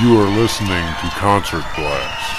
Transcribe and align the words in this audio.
You 0.00 0.16
are 0.20 0.28
listening 0.28 0.68
to 0.68 1.10
Concert 1.16 1.64
Blast. 1.74 2.38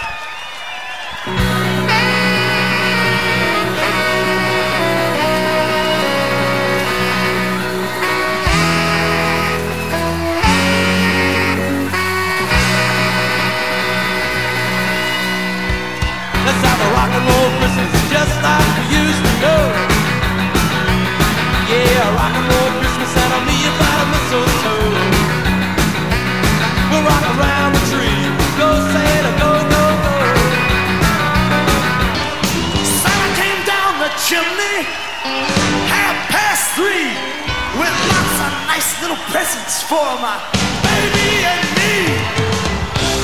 Presents 39.32 39.84
for 39.84 40.10
my 40.26 40.42
baby 40.82 41.30
and 41.46 41.66
me. 41.78 41.94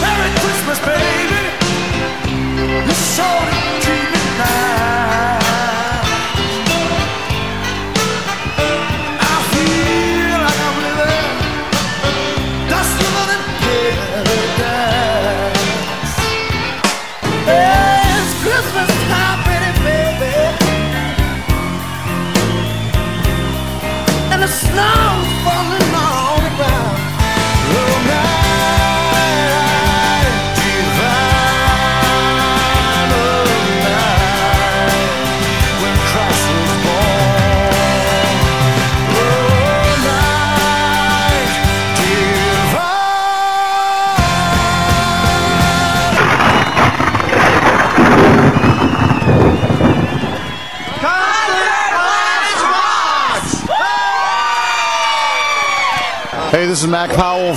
Merry 0.01 0.31
Christmas, 0.41 0.79
baby. 0.85 1.43
Sure 3.15 3.45
did 3.49 3.81
treat 3.81 4.09
me 4.13 4.23
nice. 4.37 4.74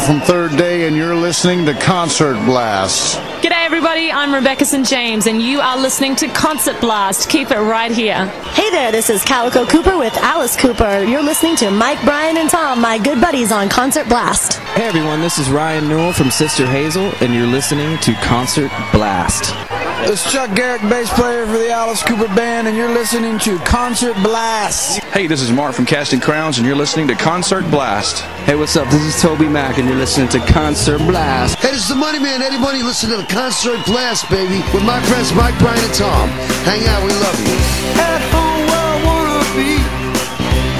From 0.08 0.20
Third 0.22 0.56
Day, 0.56 0.86
and 0.86 0.96
you're 0.96 1.14
listening 1.14 1.66
to 1.66 1.74
Concert 1.74 2.42
Blast. 2.46 3.18
G'day, 3.42 3.66
everybody. 3.66 4.10
I'm 4.10 4.32
Rebecca 4.32 4.64
St. 4.64 4.86
James, 4.86 5.26
and 5.26 5.42
you 5.42 5.60
are 5.60 5.76
listening 5.76 6.16
to 6.16 6.28
Concert 6.28 6.80
Blast. 6.80 7.28
Keep 7.28 7.50
it 7.50 7.58
right 7.58 7.90
here. 7.90 8.24
Hey 8.54 8.70
there, 8.70 8.90
this 8.90 9.10
is 9.10 9.22
Calico 9.22 9.66
Cooper 9.66 9.98
with 9.98 10.16
Alice 10.16 10.56
Cooper. 10.56 11.04
You're 11.04 11.22
listening 11.22 11.56
to 11.56 11.70
Mike, 11.70 12.02
Brian, 12.04 12.38
and 12.38 12.48
Tom, 12.48 12.80
my 12.80 12.96
good 12.96 13.20
buddies 13.20 13.52
on 13.52 13.68
Concert 13.68 14.08
Blast. 14.08 14.54
Hey 14.54 14.84
everyone, 14.84 15.20
this 15.20 15.38
is 15.38 15.50
Ryan 15.50 15.86
Newell 15.86 16.14
from 16.14 16.30
Sister 16.30 16.64
Hazel, 16.64 17.12
and 17.20 17.34
you're 17.34 17.46
listening 17.46 17.98
to 17.98 18.14
Concert 18.14 18.70
Blast. 18.92 19.52
It's 20.00 20.30
Chuck 20.32 20.54
Garric, 20.54 20.80
bass 20.82 21.12
player 21.12 21.44
for 21.44 21.58
the 21.58 21.70
Alice 21.70 22.02
Cooper 22.02 22.32
Band, 22.34 22.68
and 22.68 22.76
you're 22.76 22.92
listening 22.92 23.38
to 23.40 23.58
Concert 23.58 24.14
Blast. 24.22 25.00
Hey, 25.12 25.26
this 25.26 25.42
is 25.42 25.50
Mark 25.50 25.74
from 25.74 25.86
Casting 25.86 26.20
Crowns, 26.20 26.56
and 26.58 26.66
you're 26.66 26.76
listening 26.76 27.08
to 27.08 27.14
Concert 27.16 27.68
Blast. 27.70 28.22
Hey, 28.46 28.54
what's 28.54 28.76
up? 28.76 28.88
This 28.90 29.02
is 29.02 29.20
Toby 29.20 29.48
Mac, 29.48 29.76
and 29.78 29.88
you're 29.88 29.98
listening 29.98 30.28
to 30.28 30.38
Concert 30.52 30.98
Blast. 30.98 31.58
Hey, 31.58 31.72
this 31.72 31.82
is 31.82 31.88
the 31.88 31.96
Money 31.96 32.20
Man, 32.20 32.40
Eddie 32.42 32.58
Money. 32.58 32.82
Listen 32.82 33.10
to 33.10 33.16
the 33.16 33.26
Concert 33.26 33.84
Blast, 33.86 34.30
baby, 34.30 34.62
with 34.72 34.84
my 34.84 35.00
friends 35.02 35.34
Mike, 35.34 35.58
Brian, 35.58 35.82
and 35.84 35.94
Tom. 35.94 36.28
Hang 36.62 36.86
out, 36.86 37.02
we 37.02 37.10
love 37.10 37.38
you. 37.42 37.58
At 37.98 38.22
home 38.32 38.64
where 38.70 38.86
I 38.86 38.96
wanna 39.04 39.44
be, 39.58 39.82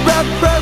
wrapped 0.07 0.31
across 0.39 0.58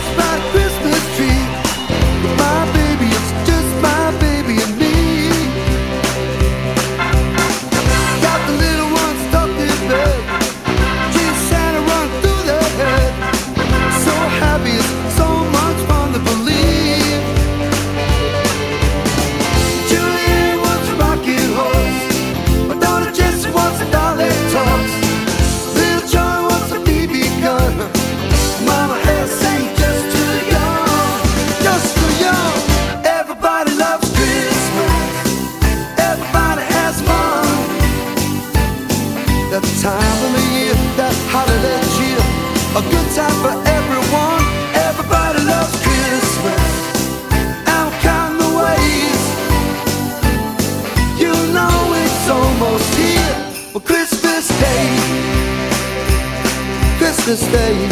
Christmas 57.27 57.51
Day. 57.51 57.89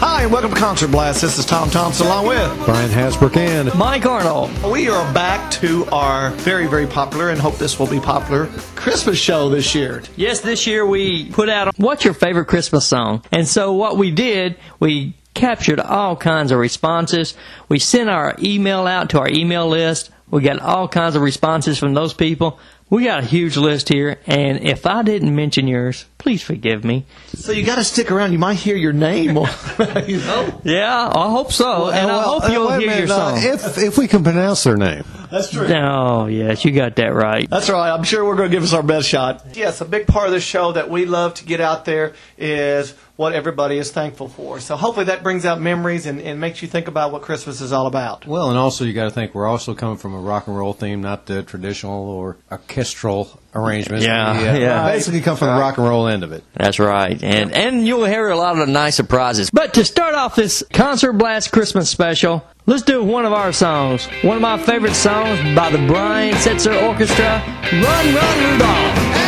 Hi, 0.00 0.24
and 0.24 0.30
welcome 0.30 0.50
to 0.50 0.56
Concert 0.56 0.90
Blast. 0.90 1.22
This 1.22 1.38
is 1.38 1.46
Tom 1.46 1.70
Thompson 1.70 2.04
along 2.04 2.26
with 2.26 2.66
Brian 2.66 2.90
Hasbrook 2.90 3.38
and 3.38 3.74
Mike 3.74 4.04
Arnold. 4.04 4.50
We 4.70 4.90
are 4.90 5.14
back 5.14 5.50
to 5.52 5.86
our 5.86 6.28
very, 6.32 6.66
very 6.66 6.86
popular, 6.86 7.30
and 7.30 7.40
hope 7.40 7.56
this 7.56 7.78
will 7.78 7.86
be 7.86 8.00
popular, 8.00 8.48
Christmas 8.76 9.16
show 9.16 9.48
this 9.48 9.74
year. 9.74 10.02
Yes, 10.16 10.40
this 10.40 10.66
year 10.66 10.84
we 10.84 11.30
put 11.30 11.48
out 11.48 11.72
what's 11.78 12.04
your 12.04 12.12
favorite 12.12 12.44
Christmas 12.44 12.86
song? 12.86 13.24
And 13.32 13.48
so 13.48 13.72
what 13.72 13.96
we 13.96 14.10
did, 14.10 14.58
we 14.78 15.14
captured 15.32 15.80
all 15.80 16.14
kinds 16.14 16.52
of 16.52 16.58
responses. 16.58 17.32
We 17.70 17.78
sent 17.78 18.10
our 18.10 18.36
email 18.42 18.86
out 18.86 19.08
to 19.10 19.20
our 19.20 19.28
email 19.30 19.66
list. 19.66 20.10
We 20.30 20.42
got 20.42 20.58
all 20.58 20.86
kinds 20.86 21.16
of 21.16 21.22
responses 21.22 21.78
from 21.78 21.94
those 21.94 22.12
people. 22.12 22.58
We 22.90 23.04
got 23.04 23.24
a 23.24 23.26
huge 23.26 23.56
list 23.56 23.88
here, 23.88 24.18
and 24.26 24.60
if 24.60 24.86
I 24.86 25.02
didn't 25.02 25.34
mention 25.34 25.66
yours, 25.66 26.04
please 26.18 26.42
forgive 26.42 26.84
me. 26.84 27.06
So 27.34 27.50
you 27.50 27.64
got 27.64 27.76
to 27.76 27.84
stick 27.84 28.10
around. 28.12 28.32
You 28.32 28.38
might 28.38 28.54
hear 28.54 28.76
your 28.76 28.92
name. 28.92 29.30
you 29.30 29.34
know? 30.18 30.60
Yeah, 30.64 31.10
I 31.12 31.30
hope 31.30 31.50
so, 31.50 31.88
and 31.88 32.10
I 32.10 32.16
Well, 32.16 32.40
hope 32.40 32.52
you'll 32.52 32.70
hear 32.72 32.88
minute, 32.90 33.08
your 33.08 33.16
uh, 33.16 33.36
song. 33.36 33.38
if 33.42 33.78
if 33.78 33.98
we 33.98 34.06
can 34.06 34.22
pronounce 34.22 34.62
their 34.64 34.76
name. 34.76 35.04
That's 35.34 35.50
true. 35.50 35.66
Oh, 35.66 36.26
yes, 36.26 36.64
you 36.64 36.70
got 36.70 36.94
that 36.94 37.12
right. 37.12 37.50
That's 37.50 37.68
right. 37.68 37.90
I'm 37.90 38.04
sure 38.04 38.24
we're 38.24 38.36
going 38.36 38.50
to 38.50 38.56
give 38.56 38.62
us 38.62 38.72
our 38.72 38.84
best 38.84 39.08
shot. 39.08 39.44
Yes, 39.54 39.80
a 39.80 39.84
big 39.84 40.06
part 40.06 40.28
of 40.28 40.32
the 40.32 40.40
show 40.40 40.70
that 40.70 40.88
we 40.88 41.06
love 41.06 41.34
to 41.34 41.44
get 41.44 41.60
out 41.60 41.84
there 41.84 42.12
is 42.38 42.92
what 43.16 43.32
everybody 43.32 43.78
is 43.78 43.90
thankful 43.90 44.28
for. 44.28 44.60
So 44.60 44.76
hopefully 44.76 45.06
that 45.06 45.24
brings 45.24 45.44
out 45.44 45.60
memories 45.60 46.06
and, 46.06 46.20
and 46.20 46.40
makes 46.40 46.62
you 46.62 46.68
think 46.68 46.86
about 46.86 47.10
what 47.10 47.22
Christmas 47.22 47.60
is 47.60 47.72
all 47.72 47.88
about. 47.88 48.28
Well, 48.28 48.48
and 48.48 48.56
also 48.56 48.84
you 48.84 48.92
got 48.92 49.04
to 49.04 49.10
think 49.10 49.34
we're 49.34 49.48
also 49.48 49.74
coming 49.74 49.96
from 49.96 50.14
a 50.14 50.20
rock 50.20 50.46
and 50.46 50.56
roll 50.56 50.72
theme, 50.72 51.02
not 51.02 51.26
the 51.26 51.42
traditional 51.42 52.08
or 52.08 52.36
orchestral 52.52 53.40
arrangements. 53.54 54.04
Yeah, 54.04 54.40
we, 54.40 54.48
uh, 54.48 54.56
yeah. 54.56 54.84
Basically, 54.92 55.20
come 55.20 55.36
from 55.36 55.48
the 55.48 55.60
rock 55.60 55.78
and 55.78 55.86
roll 55.86 56.06
end 56.08 56.24
of 56.24 56.32
it. 56.32 56.44
That's 56.54 56.78
right. 56.78 57.22
And 57.22 57.52
and 57.52 57.86
you'll 57.86 58.04
hear 58.04 58.28
a 58.28 58.36
lot 58.36 58.58
of 58.58 58.68
nice 58.68 58.96
surprises. 58.96 59.50
But 59.50 59.74
to 59.74 59.84
start 59.84 60.14
off 60.14 60.34
this 60.36 60.62
Concert 60.72 61.14
Blast 61.14 61.52
Christmas 61.52 61.90
special, 61.90 62.44
let's 62.66 62.82
do 62.82 63.02
one 63.04 63.24
of 63.24 63.32
our 63.32 63.52
songs. 63.52 64.06
One 64.22 64.36
of 64.36 64.42
my 64.42 64.58
favorite 64.58 64.94
songs 64.94 65.38
by 65.56 65.70
the 65.70 65.84
Brian 65.86 66.34
Setzer 66.34 66.82
Orchestra, 66.82 67.42
Run 67.72 68.14
Run 68.14 68.52
Rudolph. 68.52 69.23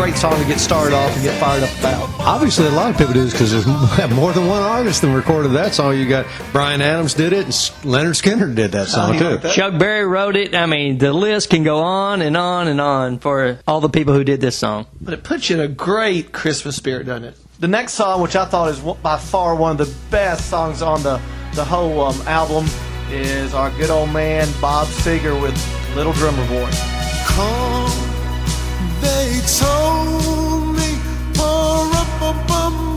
Great 0.00 0.16
song 0.16 0.40
to 0.40 0.46
get 0.46 0.58
started 0.58 0.94
off 0.94 1.12
and 1.14 1.22
get 1.22 1.38
fired 1.38 1.62
up 1.62 1.78
about. 1.78 2.08
Obviously, 2.20 2.64
a 2.66 2.70
lot 2.70 2.90
of 2.90 2.96
people 2.96 3.12
do 3.12 3.22
this 3.22 3.32
because 3.34 3.52
there's 3.52 3.66
more 4.14 4.32
than 4.32 4.46
one 4.46 4.62
artist 4.62 5.02
that 5.02 5.14
recorded 5.14 5.50
that 5.50 5.74
song. 5.74 5.94
You 5.94 6.08
got 6.08 6.24
Bryan 6.52 6.80
Adams 6.80 7.12
did 7.12 7.34
it, 7.34 7.44
and 7.44 7.52
Lynyrd 7.84 8.16
Skynyrd 8.18 8.54
did 8.54 8.72
that 8.72 8.88
song 8.88 9.18
too. 9.18 9.38
Chuck 9.50 9.78
Berry 9.78 10.06
wrote 10.06 10.36
it. 10.36 10.54
I 10.54 10.64
mean, 10.64 10.96
the 10.96 11.12
list 11.12 11.50
can 11.50 11.64
go 11.64 11.80
on 11.80 12.22
and 12.22 12.34
on 12.34 12.66
and 12.66 12.80
on 12.80 13.18
for 13.18 13.58
all 13.66 13.82
the 13.82 13.90
people 13.90 14.14
who 14.14 14.24
did 14.24 14.40
this 14.40 14.56
song. 14.56 14.86
But 15.02 15.12
it 15.12 15.22
puts 15.22 15.50
you 15.50 15.56
in 15.56 15.60
a 15.60 15.68
great 15.68 16.32
Christmas 16.32 16.76
spirit, 16.76 17.04
doesn't 17.04 17.24
it? 17.24 17.36
The 17.58 17.68
next 17.68 17.92
song, 17.92 18.22
which 18.22 18.36
I 18.36 18.46
thought 18.46 18.70
is 18.70 18.80
by 18.80 19.18
far 19.18 19.54
one 19.54 19.78
of 19.78 19.86
the 19.86 19.94
best 20.10 20.48
songs 20.48 20.80
on 20.80 21.02
the, 21.02 21.20
the 21.52 21.64
whole 21.66 22.00
um, 22.00 22.18
album, 22.22 22.64
is 23.10 23.52
our 23.52 23.70
good 23.72 23.90
old 23.90 24.08
man 24.08 24.48
Bob 24.62 24.86
Seger 24.86 25.38
with 25.38 25.54
Little 25.94 26.14
Drummer 26.14 26.48
Boy. 26.48 26.70
Come, 27.26 27.79
they 29.00 29.40
told 29.58 30.76
me, 30.76 30.96
for 31.34 31.90
a 32.28 32.32
bum 32.48 32.89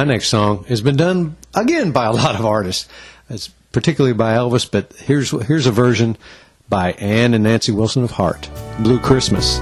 my 0.00 0.04
next 0.04 0.28
song 0.28 0.64
has 0.64 0.80
been 0.80 0.96
done 0.96 1.36
again 1.52 1.92
by 1.92 2.06
a 2.06 2.12
lot 2.12 2.34
of 2.34 2.46
artists. 2.46 2.88
It's 3.28 3.48
particularly 3.70 4.14
by 4.14 4.32
Elvis, 4.32 4.66
but 4.70 4.94
here's 4.94 5.30
here's 5.46 5.66
a 5.66 5.70
version 5.70 6.16
by 6.70 6.92
Ann 6.92 7.34
and 7.34 7.44
Nancy 7.44 7.70
Wilson 7.70 8.02
of 8.04 8.12
Heart, 8.12 8.48
Blue 8.78 8.98
Christmas. 8.98 9.60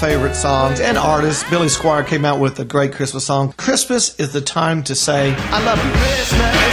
Favorite 0.00 0.36
songs 0.36 0.78
and 0.78 0.96
artists, 0.96 1.42
Billy 1.50 1.66
Squier, 1.66 2.06
came 2.06 2.24
out 2.24 2.38
with 2.38 2.60
a 2.60 2.64
great 2.64 2.92
Christmas 2.92 3.26
song. 3.26 3.52
Christmas 3.56 4.18
is 4.20 4.32
the 4.32 4.40
time 4.40 4.84
to 4.84 4.94
say, 4.94 5.34
I 5.34 5.64
love 5.64 5.84
you. 5.84 5.90
Christmas, 5.90 6.67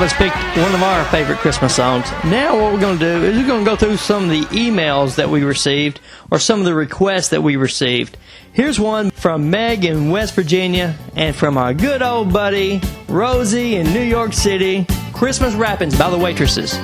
of 0.00 0.06
us 0.06 0.16
picked 0.16 0.36
one 0.56 0.74
of 0.74 0.82
our 0.82 1.04
favorite 1.06 1.36
Christmas 1.38 1.76
songs. 1.76 2.10
Now, 2.24 2.58
what 2.58 2.72
we're 2.72 2.80
going 2.80 2.98
to 2.98 3.04
do 3.04 3.26
is 3.26 3.36
we're 3.36 3.46
going 3.46 3.64
to 3.66 3.70
go 3.70 3.76
through 3.76 3.98
some 3.98 4.24
of 4.24 4.30
the 4.30 4.42
emails 4.44 5.16
that 5.16 5.28
we 5.28 5.42
received 5.42 6.00
or 6.30 6.38
some 6.38 6.58
of 6.58 6.64
the 6.64 6.72
requests 6.72 7.28
that 7.28 7.42
we 7.42 7.56
received. 7.56 8.16
Here's 8.54 8.80
one 8.80 9.10
from 9.10 9.50
Meg 9.50 9.84
in 9.84 10.10
West 10.10 10.34
Virginia 10.34 10.96
and 11.16 11.36
from 11.36 11.58
our 11.58 11.74
good 11.74 12.00
old 12.00 12.32
buddy 12.32 12.80
Rosie 13.08 13.76
in 13.76 13.92
New 13.92 14.02
York 14.02 14.32
City. 14.32 14.86
Christmas 15.12 15.52
wrappings 15.54 15.98
by 15.98 16.08
the 16.08 16.18
waitresses. 16.18 16.78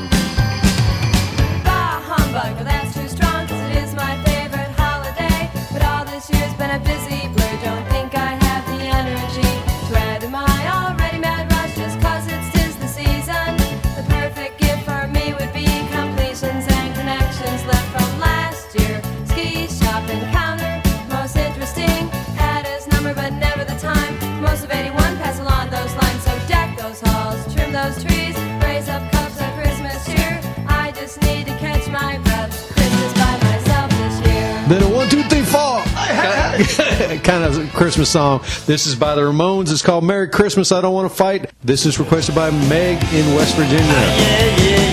Kind 37.18 37.44
of 37.44 37.73
Christmas 37.73 38.11
song. 38.11 38.40
This 38.66 38.87
is 38.87 38.94
by 38.94 39.14
the 39.14 39.23
Ramones. 39.23 39.70
It's 39.70 39.82
called 39.82 40.04
Merry 40.04 40.28
Christmas. 40.28 40.73
I 40.73 40.80
don't 40.80 40.94
want 40.94 41.11
to 41.11 41.16
fight. 41.16 41.50
This 41.62 41.87
is 41.87 41.99
requested 41.99 42.35
by 42.35 42.50
Meg 42.50 43.02
in 43.12 43.35
West 43.35 43.56
Virginia. 43.56 43.85
Here's 43.85 44.82
a 44.82 44.87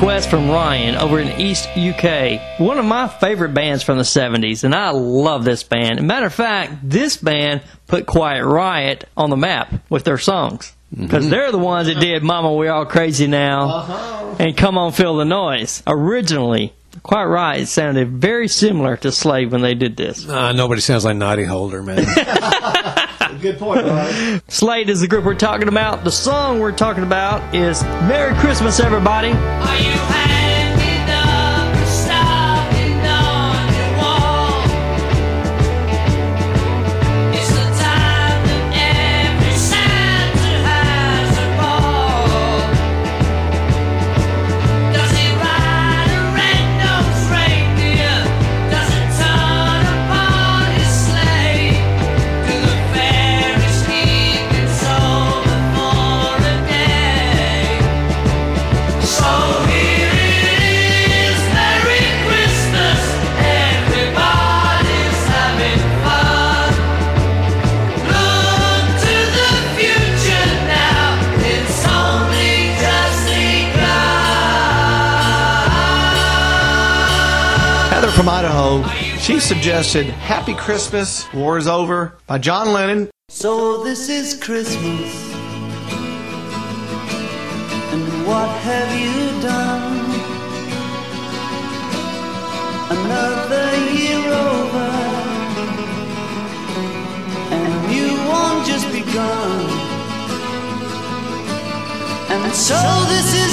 request 0.00 0.30
from 0.30 0.48
Ryan 0.48 0.96
over 0.96 1.20
in 1.20 1.38
East 1.38 1.68
UK. 1.76 2.58
One 2.58 2.78
of 2.78 2.86
my 2.86 3.06
favorite 3.06 3.52
bands 3.52 3.82
from 3.82 3.98
the 3.98 4.02
70s, 4.02 4.64
and 4.64 4.74
I 4.74 4.92
love 4.92 5.44
this 5.44 5.62
band. 5.62 6.00
Matter 6.06 6.24
of 6.24 6.32
fact, 6.32 6.72
this 6.82 7.18
band 7.18 7.60
put 7.86 8.06
Quiet 8.06 8.42
Riot 8.42 9.06
on 9.14 9.28
the 9.28 9.36
map 9.36 9.74
with 9.90 10.04
their 10.04 10.16
songs. 10.16 10.72
Because 10.90 11.28
they're 11.28 11.52
the 11.52 11.58
ones 11.58 11.86
that 11.86 12.00
did 12.00 12.22
Mama 12.22 12.54
We're 12.54 12.72
All 12.72 12.86
Crazy 12.86 13.26
Now 13.26 14.36
and 14.38 14.56
Come 14.56 14.78
On 14.78 14.90
Feel 14.90 15.16
the 15.18 15.26
Noise. 15.26 15.82
Originally, 15.86 16.72
Quiet 17.02 17.26
Riot. 17.26 17.60
It 17.64 17.66
sounded 17.66 18.08
very 18.08 18.48
similar 18.48 18.96
to 18.96 19.12
Slade 19.12 19.50
when 19.50 19.60
they 19.60 19.74
did 19.74 19.98
this. 19.98 20.26
Uh, 20.26 20.52
nobody 20.52 20.80
sounds 20.80 21.04
like 21.04 21.16
Noddy 21.16 21.44
Holder, 21.44 21.82
man. 21.82 22.06
Good 23.40 23.58
point, 23.58 23.82
Brian. 23.82 24.42
Slade 24.48 24.90
is 24.90 25.00
the 25.00 25.08
group 25.08 25.24
we're 25.24 25.34
talking 25.34 25.68
about. 25.68 26.04
The 26.04 26.10
song 26.10 26.60
we're 26.60 26.72
talking 26.72 27.04
about 27.04 27.54
is 27.54 27.82
Merry 27.82 28.34
Christmas, 28.34 28.80
everybody. 28.80 29.30
From 78.20 78.28
Idaho, 78.28 78.86
she 79.16 79.40
suggested 79.40 80.04
Happy 80.04 80.52
Christmas, 80.52 81.24
War 81.32 81.56
is 81.56 81.66
Over 81.66 82.18
by 82.26 82.36
John 82.36 82.70
Lennon. 82.70 83.08
So 83.30 83.82
this 83.82 84.10
is 84.10 84.38
Christmas. 84.38 85.32
And 87.94 88.26
what 88.26 88.50
have 88.68 88.92
you 89.00 89.40
done? 89.40 90.04
Another 92.90 93.68
year 93.96 94.22
over. 94.50 94.90
And 97.56 97.72
new 97.88 98.12
one 98.28 98.66
just 98.66 98.86
begun. 98.92 99.60
And 102.28 102.52
so 102.52 102.76
this 103.08 103.32
is 103.32 103.49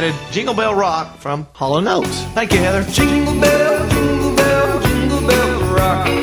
added 0.00 0.14
Jingle 0.32 0.54
Bell 0.54 0.74
Rock 0.74 1.18
from 1.18 1.46
Hall 1.52 1.76
and 1.76 1.86
Oates. 1.86 2.22
Thank 2.32 2.52
you, 2.54 2.58
Heather. 2.58 2.90
Jingle 2.90 3.38
bell, 3.38 3.88
jingle 3.90 4.34
bell, 4.34 4.80
jingle 4.80 5.28
bell 5.28 5.74
rock. 5.74 6.19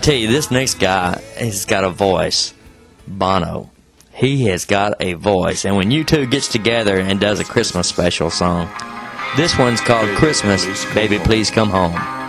I 0.00 0.02
tell 0.02 0.14
you, 0.14 0.28
this 0.28 0.50
next 0.50 0.78
guy 0.78 1.20
has 1.36 1.66
got 1.66 1.84
a 1.84 1.90
voice. 1.90 2.54
Bono. 3.06 3.70
He 4.14 4.46
has 4.46 4.64
got 4.64 4.94
a 4.98 5.12
voice. 5.12 5.66
And 5.66 5.76
when 5.76 5.90
U2 5.90 6.30
gets 6.30 6.48
together 6.48 6.98
and 6.98 7.20
does 7.20 7.38
a 7.38 7.44
Christmas 7.44 7.88
special 7.88 8.30
song, 8.30 8.70
this 9.36 9.58
one's 9.58 9.82
called 9.82 10.08
Christmas, 10.16 10.86
Baby 10.94 11.18
Please 11.18 11.50
Come 11.50 11.68
Home. 11.68 12.19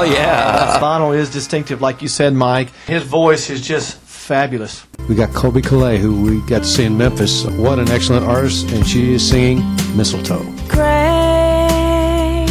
Oh, 0.00 0.04
yeah. 0.04 0.78
Bono 0.78 1.10
is 1.10 1.28
distinctive, 1.28 1.80
like 1.82 2.02
you 2.02 2.08
said, 2.08 2.32
Mike. 2.32 2.70
His 2.86 3.02
voice 3.02 3.50
is 3.50 3.60
just 3.60 3.96
fabulous. 3.98 4.86
We 5.08 5.16
got 5.16 5.30
Colbie 5.30 5.60
Caillat, 5.60 5.98
who 5.98 6.22
we 6.22 6.40
got 6.42 6.60
to 6.60 6.68
see 6.68 6.84
in 6.84 6.96
Memphis. 6.96 7.44
What 7.44 7.80
an 7.80 7.88
excellent 7.88 8.24
artist, 8.24 8.70
and 8.70 8.86
she 8.86 9.14
is 9.14 9.28
singing 9.28 9.58
Mistletoe. 9.96 10.44
gray, 10.68 12.46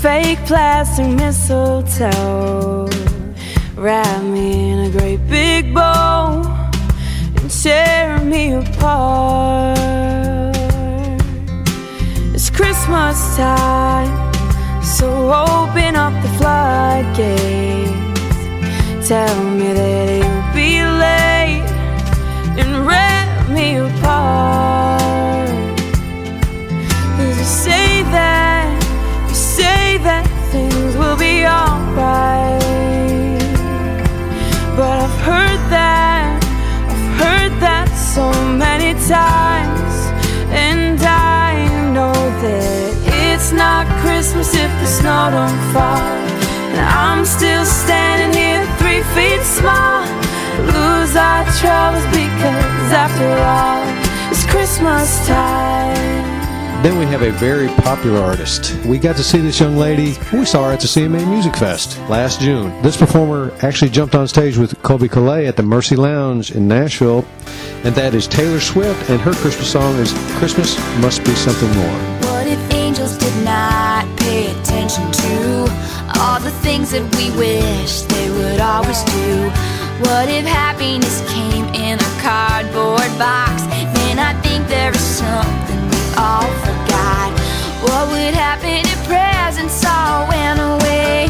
fake 0.00 0.38
plastic 0.46 1.08
mistletoe. 1.08 2.88
Wrap 3.74 4.22
me 4.22 4.70
in 4.70 4.78
a 4.80 4.90
great 4.90 5.26
big 5.28 5.74
bow 5.74 6.42
and 7.36 7.50
tear 7.50 8.20
me 8.20 8.52
apart. 8.52 9.78
It's 12.34 12.50
Christmas 12.50 13.36
time, 13.36 14.21
so 14.82 15.32
open 15.32 15.96
up 15.96 16.12
the 16.22 16.28
floodgates. 16.38 17.92
Tell 19.08 19.44
me 19.50 19.72
that 19.72 20.08
you'll 20.22 20.54
be 20.54 20.82
late 21.04 21.68
and 22.60 22.86
rip 22.86 23.48
me 23.56 23.76
apart. 23.76 25.50
Cause 27.16 27.38
you 27.38 27.44
say 27.44 28.02
that, 28.16 28.66
you 29.28 29.34
say 29.34 29.98
that 29.98 30.24
things 30.50 30.96
will 30.96 31.16
be 31.16 31.46
alright. 31.46 32.61
Christmas 44.42 44.64
if 44.64 44.80
the 44.80 44.86
snow 44.86 45.30
don't 45.30 45.72
fall. 45.72 45.98
And 46.74 46.80
I'm 46.80 47.24
still 47.24 47.64
standing 47.64 48.36
here, 48.36 48.66
three 48.78 49.02
feet 49.14 49.40
small, 49.42 50.02
lose 50.66 51.14
our 51.14 51.44
troubles 51.60 52.04
because 52.06 52.90
after 52.90 53.28
all, 53.28 53.86
it's 54.32 54.44
Christmas 54.46 55.26
time. 55.28 56.82
Then 56.82 56.98
we 56.98 57.04
have 57.04 57.22
a 57.22 57.30
very 57.30 57.68
popular 57.68 58.20
artist. 58.20 58.74
We 58.84 58.98
got 58.98 59.14
to 59.14 59.22
see 59.22 59.38
this 59.38 59.60
young 59.60 59.76
lady. 59.76 60.16
We 60.32 60.44
saw 60.44 60.64
her 60.64 60.72
at 60.72 60.80
the 60.80 60.88
CMA 60.88 61.24
Music 61.28 61.54
Fest 61.54 62.00
last 62.08 62.40
June. 62.40 62.82
This 62.82 62.96
performer 62.96 63.52
actually 63.62 63.92
jumped 63.92 64.16
on 64.16 64.26
stage 64.26 64.56
with 64.56 64.72
Colbie 64.82 65.08
Caillat 65.08 65.46
at 65.46 65.56
the 65.56 65.62
Mercy 65.62 65.94
Lounge 65.94 66.50
in 66.50 66.66
Nashville, 66.66 67.24
and 67.84 67.94
that 67.94 68.12
is 68.12 68.26
Taylor 68.26 68.58
Swift, 68.58 69.08
and 69.08 69.20
her 69.20 69.34
Christmas 69.34 69.70
song 69.70 69.94
is 69.98 70.12
Christmas 70.38 70.76
Must 70.98 71.22
Be 71.24 71.32
Something 71.36 71.72
More. 71.76 72.11
Attention 74.92 75.12
to 75.12 76.20
all 76.20 76.40
the 76.40 76.50
things 76.62 76.90
that 76.90 77.02
we 77.16 77.30
wish 77.36 78.02
they 78.02 78.30
would 78.30 78.60
always 78.60 79.02
do? 79.04 79.48
What 80.04 80.28
if 80.28 80.44
happiness 80.44 81.20
came 81.32 81.66
in 81.74 81.98
a 81.98 82.12
cardboard 82.20 83.10
box? 83.18 83.62
Then 83.96 84.18
I 84.18 84.34
think 84.42 84.66
there 84.68 84.90
is 84.90 85.00
something 85.00 85.80
we 85.88 86.02
all 86.18 86.48
forgot. 86.66 87.30
What 87.82 88.08
would 88.12 88.34
happen 88.34 88.84
if 88.84 89.00
presents 89.06 89.84
all 89.84 90.28
went 90.28 90.60
away? 90.60 91.28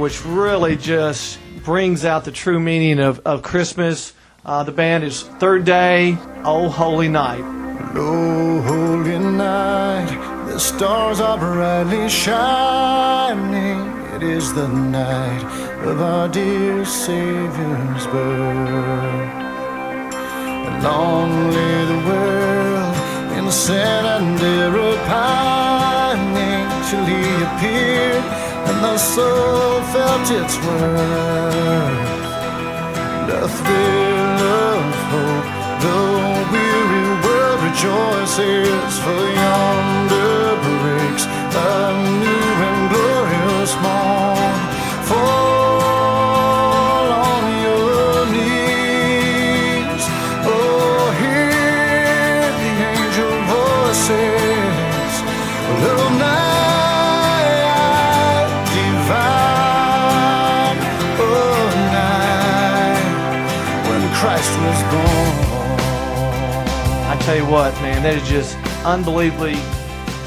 Which 0.00 0.24
really 0.24 0.76
just 0.76 1.38
brings 1.62 2.04
out 2.04 2.24
the 2.24 2.32
true 2.32 2.58
meaning 2.58 2.98
of, 2.98 3.20
of 3.20 3.42
Christmas. 3.42 4.14
Uh, 4.44 4.62
the 4.64 4.72
band 4.72 5.04
is 5.04 5.22
Third 5.22 5.64
Day, 5.64 6.16
Oh 6.42 6.68
Holy 6.70 7.08
Night. 7.08 7.44
Oh, 7.94 8.60
holy 8.62 9.18
night, 9.18 10.46
the 10.46 10.58
stars 10.58 11.20
are 11.20 11.36
brightly 11.36 12.08
shining. 12.08 13.78
It 14.14 14.22
is 14.22 14.54
the 14.54 14.68
night 14.68 15.44
of 15.84 16.00
our 16.00 16.28
dear 16.28 16.84
Savior's 16.84 18.06
birth. 18.06 19.40
Long 20.84 21.50
lay 21.50 21.84
the 21.84 22.00
world 22.08 22.96
in 23.38 23.50
sin 23.50 24.06
and 24.06 24.40
error 24.40 24.96
pining 25.06 26.68
till 26.88 27.04
he 27.04 27.20
appeared, 27.44 28.24
the 28.82 28.96
soul 28.96 29.82
felt 29.92 30.30
its 30.30 30.56
worth. 30.64 32.20
The 33.30 33.42
thrill 33.56 34.40
of 34.66 34.94
hope, 35.10 35.48
the 35.84 36.00
weary 36.52 37.08
world 37.24 37.60
rejoices, 37.68 38.92
for 39.04 39.22
yonder 39.40 40.44
breaks 40.64 41.24
a 41.54 41.82
new 42.22 42.49
you 67.40 67.46
what, 67.46 67.72
man, 67.80 68.02
that 68.02 68.14
is 68.14 68.28
just 68.28 68.56
unbelievably 68.84 69.54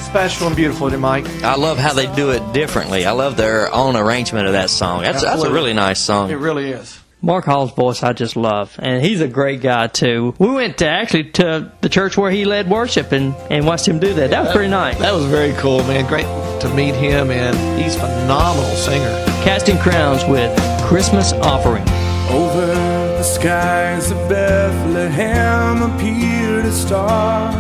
special 0.02 0.48
and 0.48 0.56
beautiful, 0.56 0.88
isn't 0.88 1.00
Mike? 1.00 1.28
I 1.44 1.56
love 1.56 1.78
how 1.78 1.94
they 1.94 2.14
do 2.16 2.32
it 2.32 2.54
differently. 2.54 3.06
I 3.06 3.12
love 3.12 3.38
their 3.38 3.72
own 3.74 3.96
arrangement 3.96 4.48
of 4.48 4.54
that 4.54 4.70
song. 4.70 5.04
That's, 5.04 5.22
that's 5.22 5.44
a 5.44 5.52
really 5.52 5.74
nice 5.74 6.00
song. 6.00 6.32
It 6.32 6.36
really 6.36 6.72
is. 6.72 7.00
Mark 7.22 7.46
Hall's 7.46 7.72
voice 7.72 8.04
I 8.04 8.14
just 8.14 8.36
love, 8.36 8.76
and 8.80 9.04
he's 9.06 9.22
a 9.22 9.28
great 9.28 9.62
guy 9.62 9.88
too. 9.88 10.36
We 10.40 10.50
went 10.50 10.80
to 10.80 10.88
actually 10.88 11.32
to 11.32 11.72
the 11.82 11.88
church 11.88 12.18
where 12.18 12.32
he 12.32 12.46
led 12.46 12.70
worship 12.70 13.12
and, 13.12 13.34
and 13.50 13.66
watched 13.66 13.88
him 13.88 14.00
do 14.00 14.14
that. 14.16 14.32
That 14.32 14.44
was 14.44 14.52
pretty 14.52 14.70
nice. 14.70 14.98
That 15.00 15.14
was 15.14 15.26
very 15.26 15.54
cool, 15.54 15.80
man. 15.84 16.06
Great 16.08 16.26
to 16.62 16.74
meet 16.76 16.96
him, 16.96 17.32
and 17.32 17.82
he's 17.82 17.96
a 17.96 18.00
phenomenal 18.00 18.76
singer. 18.76 19.24
Casting 19.44 19.78
Crowns 19.78 20.26
with 20.26 20.52
Christmas 20.84 21.32
Offering. 21.34 21.88
Over 22.30 22.66
the 22.66 23.24
skies 23.24 24.12
of 24.12 24.18
Bethlehem 24.28 25.82
appeared 25.84 26.24
a 26.30 26.33
star. 26.74 27.52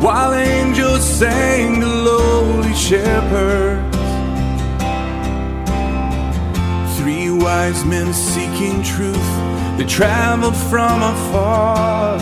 While 0.00 0.34
angels 0.34 1.02
sang 1.02 1.80
to 1.80 1.86
lowly 1.86 2.74
shepherds, 2.74 3.96
three 6.98 7.30
wise 7.30 7.84
men 7.84 8.12
seeking 8.12 8.82
truth, 8.82 9.30
they 9.76 9.86
traveled 9.86 10.56
from 10.56 11.02
afar, 11.02 12.18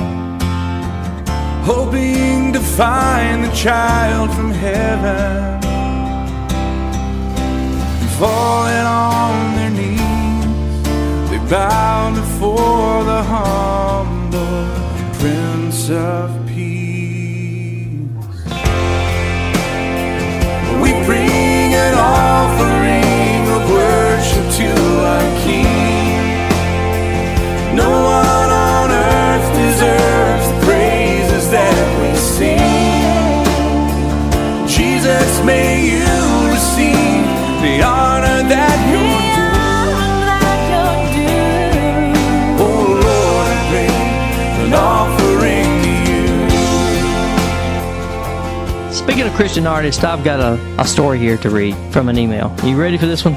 hoping 1.64 2.52
to 2.52 2.60
find 2.60 3.44
the 3.44 3.52
child 3.52 4.30
from 4.34 4.50
heaven. 4.50 5.60
Falling 8.18 8.86
on 8.86 9.56
their 9.56 9.70
knees, 9.70 11.30
they 11.30 11.38
bowed 11.50 12.14
before 12.14 13.04
the 13.04 13.22
humble 13.22 14.15
Of 15.88 16.48
Peace. 16.48 18.00
We 20.82 20.90
bring 21.04 21.74
an 21.74 21.94
offering 21.94 23.46
of 23.54 23.70
worship 23.70 24.50
to 24.56 24.70
our 25.12 25.26
King. 25.44 26.18
No 27.76 27.88
one 27.88 28.50
on 28.50 28.90
earth 28.90 29.54
deserves 29.54 30.25
Speaking 49.06 49.28
of 49.28 49.34
Christian 49.34 49.68
artists, 49.68 50.02
I've 50.02 50.24
got 50.24 50.40
a, 50.40 50.58
a 50.80 50.84
story 50.84 51.20
here 51.20 51.36
to 51.36 51.48
read 51.48 51.76
from 51.92 52.08
an 52.08 52.18
email. 52.18 52.52
You 52.64 52.76
ready 52.76 52.98
for 52.98 53.06
this 53.06 53.24
one? 53.24 53.34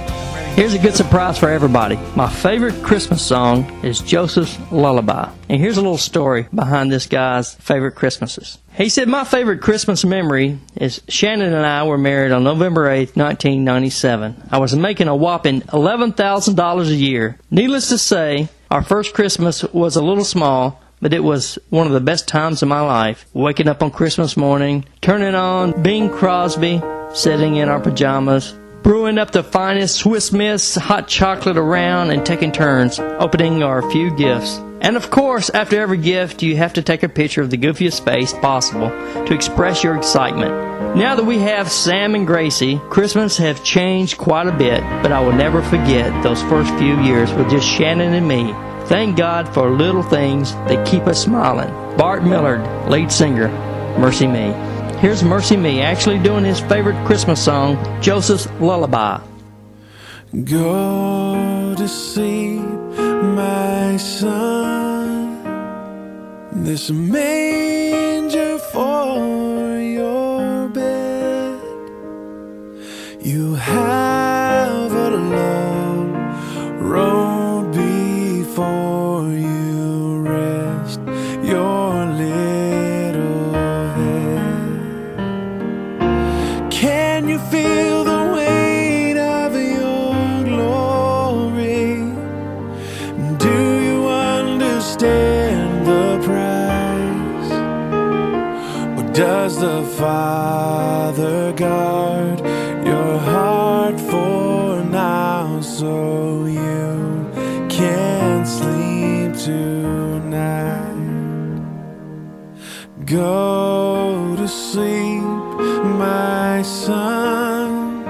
Here's 0.55 0.73
a 0.73 0.79
good 0.79 0.95
surprise 0.95 1.38
for 1.38 1.47
everybody. 1.47 1.95
My 2.15 2.27
favorite 2.27 2.82
Christmas 2.84 3.23
song 3.23 3.86
is 3.86 3.99
Joseph's 3.99 4.58
Lullaby. 4.71 5.32
And 5.47 5.62
here's 5.62 5.77
a 5.77 5.82
little 5.82 5.99
story 5.99 6.47
behind 6.53 6.91
this 6.91 7.05
guy's 7.05 7.53
favorite 7.53 7.93
Christmases. 7.93 8.58
He 8.73 8.89
said, 8.89 9.08
My 9.08 9.23
favorite 9.23 9.62
Christmas 9.62 10.03
memory 10.03 10.58
is 10.75 11.03
Shannon 11.08 11.53
and 11.53 11.63
I 11.63 11.84
were 11.84 11.99
married 11.99 12.32
on 12.32 12.43
November 12.43 12.88
8th, 12.88 13.15
1997. 13.15 14.49
I 14.49 14.58
was 14.58 14.75
making 14.75 15.08
a 15.08 15.15
whopping 15.15 15.62
$11,000 15.62 16.88
a 16.88 16.95
year. 16.95 17.38
Needless 17.51 17.89
to 17.89 17.99
say, 17.99 18.49
our 18.71 18.82
first 18.82 19.13
Christmas 19.13 19.63
was 19.65 19.95
a 19.95 20.03
little 20.03 20.25
small, 20.25 20.82
but 21.01 21.13
it 21.13 21.23
was 21.23 21.57
one 21.69 21.88
of 21.88 21.93
the 21.93 21.99
best 21.99 22.27
times 22.27 22.62
of 22.62 22.69
my 22.69 22.81
life. 22.81 23.25
Waking 23.33 23.67
up 23.67 23.81
on 23.83 23.91
Christmas 23.91 24.35
morning, 24.38 24.85
turning 25.01 25.35
on 25.35 25.81
Bing 25.81 26.09
Crosby, 26.09 26.81
sitting 27.13 27.55
in 27.55 27.69
our 27.69 27.79
pajamas, 27.79 28.53
brewing 28.83 29.17
up 29.17 29.31
the 29.31 29.43
finest 29.43 29.97
Swiss 29.97 30.31
Miss 30.31 30.75
hot 30.75 31.07
chocolate 31.07 31.57
around, 31.57 32.12
and 32.12 32.25
taking 32.25 32.51
turns 32.51 32.99
opening 32.99 33.63
our 33.63 33.89
few 33.91 34.15
gifts. 34.15 34.59
And 34.81 34.95
of 34.95 35.12
course, 35.12 35.49
after 35.49 35.79
every 35.81 35.97
gift, 35.97 36.41
you 36.41 36.55
have 36.55 36.73
to 36.73 36.81
take 36.81 37.03
a 37.03 37.09
picture 37.09 37.41
of 37.41 37.49
the 37.49 37.57
goofiest 37.57 38.05
face 38.05 38.31
possible 38.33 38.89
to 39.25 39.33
express 39.33 39.83
your 39.83 39.97
excitement. 39.97 40.51
Now 40.95 41.15
that 41.15 41.25
we 41.25 41.39
have 41.39 41.69
Sam 41.69 42.15
and 42.15 42.25
Gracie, 42.25 42.79
Christmas 42.89 43.38
have 43.38 43.63
changed 43.63 44.17
quite 44.17 44.47
a 44.47 44.57
bit, 44.57 44.81
but 45.03 45.12
I 45.12 45.19
will 45.19 45.33
never 45.33 45.62
forget 45.62 46.23
those 46.23 46.41
first 46.43 46.73
few 46.75 46.97
years 47.01 47.31
with 47.33 47.49
just 47.49 47.67
Shannon 47.67 48.13
and 48.13 48.27
me 48.27 48.53
Thank 48.89 49.17
God 49.17 49.47
for 49.54 49.69
little 49.69 50.02
things 50.02 50.52
that 50.65 50.84
keep 50.88 51.04
us 51.04 51.21
smiling. 51.21 51.69
Bart 51.95 52.23
Millard, 52.23 52.89
lead 52.89 53.12
singer, 53.12 53.47
MercyMe. 53.99 54.52
Here's 54.97 55.21
MercyMe 55.21 55.84
actually 55.84 56.17
doing 56.17 56.43
his 56.43 56.60
favorite 56.60 56.97
Christmas 57.06 57.39
song, 57.39 57.78
Joseph's 58.02 58.49
Lullaby. 58.60 59.21
Go 60.43 61.75
to 61.78 61.88
sleep, 61.88 62.62
my 62.97 63.95
son. 63.97 65.38
This 66.52 66.89
manger 66.89 68.58
for 68.73 69.80
your 69.80 70.67
bed. 70.69 71.62
You 73.21 73.54
have 73.54 74.91
a 74.91 75.10
long 75.12 76.12
road 76.80 77.29
Go 113.10 114.36
to 114.38 114.48
sleep, 114.48 115.24
my 115.98 116.62
son. 116.62 118.04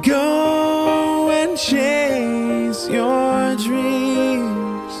Go 0.00 1.28
and 1.28 1.58
chase 1.58 2.88
your 2.88 3.56
dreams. 3.56 4.94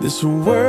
This 0.00 0.24
world 0.24 0.67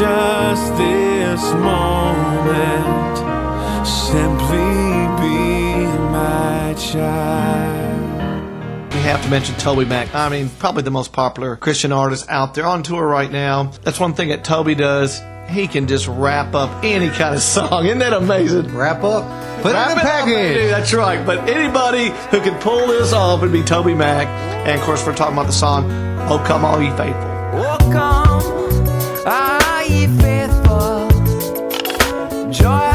just 0.00 0.76
this 0.78 1.52
moment, 1.52 3.18
simply 3.86 4.56
be 5.20 5.84
my 6.10 6.74
child. 6.78 8.22
We 8.94 9.00
have 9.00 9.22
to 9.22 9.28
mention 9.28 9.56
Toby 9.56 9.84
Mac. 9.84 10.14
I 10.14 10.30
mean, 10.30 10.48
probably 10.58 10.84
the 10.84 10.90
most 10.90 11.12
popular 11.12 11.54
Christian 11.56 11.92
artist 11.92 12.30
out 12.30 12.54
there 12.54 12.64
on 12.64 12.82
tour 12.82 13.06
right 13.06 13.30
now. 13.30 13.72
That's 13.82 14.00
one 14.00 14.14
thing 14.14 14.28
that 14.30 14.42
Toby 14.42 14.74
does. 14.74 15.20
He 15.50 15.66
can 15.68 15.86
just 15.86 16.08
wrap 16.08 16.54
up 16.54 16.82
any 16.82 17.10
kind 17.10 17.34
of 17.34 17.42
song. 17.42 17.84
Isn't 17.84 17.98
that 17.98 18.14
amazing? 18.14 18.74
Wrap 18.74 19.04
up. 19.04 19.24
Put 19.60 19.72
it 19.72 19.74
Wrap 19.74 19.90
in 19.92 19.98
a 19.98 20.00
package. 20.00 20.32
baby. 20.54 20.66
That's 20.68 20.94
right. 20.94 21.26
But 21.26 21.46
anybody 21.50 22.06
who 22.30 22.40
can 22.40 22.58
pull 22.62 22.86
this 22.86 23.12
off 23.12 23.42
would 23.42 23.52
be 23.52 23.62
Toby 23.62 23.92
Mac. 23.92 24.26
And 24.66 24.80
of 24.80 24.86
course, 24.86 25.04
we're 25.06 25.14
talking 25.14 25.34
about 25.34 25.46
the 25.48 25.52
song 25.52 25.90
"Oh 26.30 26.42
Come 26.46 26.64
All 26.64 26.80
Ye 26.80 26.88
Faithful." 26.96 27.28
Oh, 27.52 27.76
come, 27.92 29.26
are 29.26 29.54
ye 29.54 29.59
faithful, 30.20 31.08
joyful, 32.50 32.89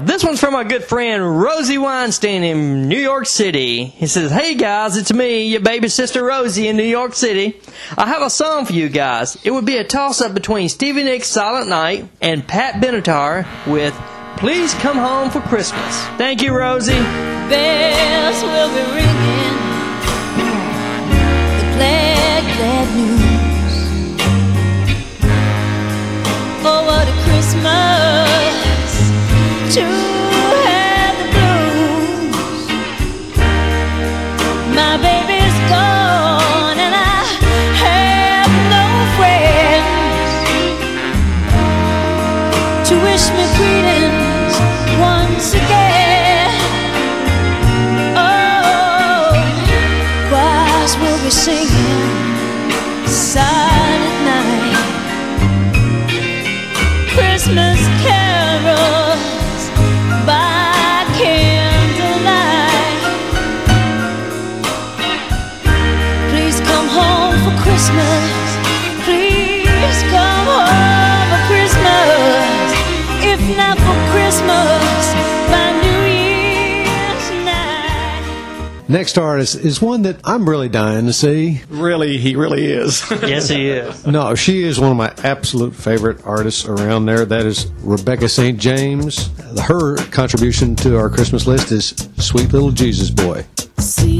This 0.00 0.22
one's 0.22 0.38
from 0.38 0.54
our 0.54 0.64
good 0.64 0.84
friend 0.84 1.40
Rosie 1.40 1.78
Weinstein 1.78 2.42
in 2.42 2.88
New 2.88 2.98
York 2.98 3.26
City. 3.26 3.86
He 3.86 4.06
says, 4.06 4.30
Hey 4.30 4.54
guys, 4.54 4.96
it's 4.96 5.12
me, 5.12 5.48
your 5.48 5.60
baby 5.60 5.88
sister 5.88 6.22
Rosie 6.22 6.68
in 6.68 6.76
New 6.76 6.82
York 6.84 7.14
City. 7.14 7.60
I 7.96 8.06
have 8.06 8.22
a 8.22 8.30
song 8.30 8.64
for 8.66 8.74
you 8.74 8.88
guys. 8.88 9.36
It 9.44 9.50
would 9.50 9.64
be 9.64 9.78
a 9.78 9.84
toss 9.84 10.20
up 10.20 10.34
between 10.34 10.68
Stevie 10.68 11.04
Nicks' 11.04 11.28
Silent 11.28 11.68
Night 11.68 12.08
and 12.20 12.46
Pat 12.46 12.82
Benatar 12.82 13.46
with 13.66 13.94
Please 14.36 14.74
Come 14.74 14.98
Home 14.98 15.30
for 15.30 15.40
Christmas. 15.40 16.04
Thank 16.18 16.42
you, 16.42 16.56
Rosie. 16.56 16.92
bells 16.92 18.42
will 18.42 18.68
be 18.68 18.82
ringing. 18.94 19.56
The 21.58 21.74
glad, 21.76 22.42
glad 22.56 22.88
news. 22.96 23.76
Oh, 26.64 26.84
what 26.86 27.08
a 27.08 27.12
Christmas 27.24 28.27
to 29.78 29.84
have 30.68 31.18
no 34.74 34.88
baby's 35.06 35.56
born 35.70 36.76
and 36.86 36.94
I 36.94 37.22
have 37.86 38.52
no 38.74 38.84
friends 39.16 40.30
to 42.88 42.94
wish 43.06 43.24
me 43.36 43.44
greetings 43.56 44.54
once 44.98 45.48
again. 45.54 45.77
Next 78.90 79.18
artist 79.18 79.56
is 79.56 79.82
one 79.82 80.02
that 80.02 80.18
I'm 80.24 80.48
really 80.48 80.70
dying 80.70 81.04
to 81.04 81.12
see. 81.12 81.60
Really, 81.68 82.16
he 82.16 82.36
really 82.36 82.64
is. 82.64 83.04
yes, 83.10 83.46
he 83.48 83.68
is. 83.68 84.06
No, 84.06 84.34
she 84.34 84.62
is 84.62 84.80
one 84.80 84.90
of 84.92 84.96
my 84.96 85.12
absolute 85.22 85.74
favorite 85.74 86.24
artists 86.24 86.64
around 86.64 87.04
there. 87.04 87.26
That 87.26 87.44
is 87.44 87.70
Rebecca 87.82 88.30
St. 88.30 88.58
James. 88.58 89.28
Her 89.60 89.96
contribution 90.06 90.74
to 90.76 90.96
our 90.96 91.10
Christmas 91.10 91.46
list 91.46 91.70
is 91.70 92.08
Sweet 92.16 92.50
Little 92.54 92.70
Jesus 92.70 93.10
Boy. 93.10 93.44
Sweet 93.78 94.17